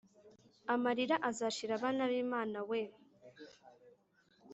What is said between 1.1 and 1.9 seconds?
azashira